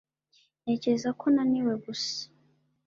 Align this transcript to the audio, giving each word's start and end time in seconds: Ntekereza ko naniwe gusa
Ntekereza 0.61 1.09
ko 1.19 1.25
naniwe 1.35 1.73
gusa 1.85 2.17